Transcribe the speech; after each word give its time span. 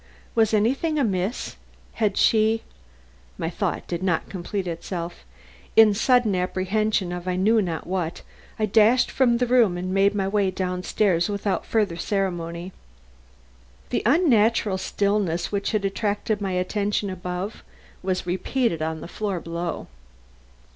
Was 0.33 0.51
anything 0.51 0.97
amiss? 0.97 1.57
Had 1.93 2.17
she 2.17 2.63
My 3.37 3.51
thought 3.51 3.85
did 3.87 4.01
not 4.01 4.29
complete 4.29 4.65
itself. 4.65 5.23
In 5.75 5.93
sudden 5.93 6.33
apprehension 6.33 7.11
of 7.11 7.27
I 7.27 7.35
knew 7.35 7.61
not 7.61 7.85
what, 7.85 8.23
I 8.57 8.65
dashed 8.65 9.11
from 9.11 9.37
the 9.37 9.45
room 9.45 9.77
and 9.77 9.93
made 9.93 10.15
my 10.15 10.27
way 10.27 10.49
down 10.49 10.81
stairs 10.81 11.29
without 11.29 11.67
further 11.67 11.97
ceremony. 11.97 12.71
The 13.91 14.01
unnatural 14.03 14.79
stillness 14.79 15.51
which 15.51 15.69
had 15.71 15.85
attracted 15.85 16.41
my 16.41 16.53
attention 16.53 17.11
above 17.11 17.63
was 18.01 18.25
repeated 18.25 18.81
on 18.81 19.01
the 19.01 19.07
floor 19.07 19.39
below. 19.39 19.85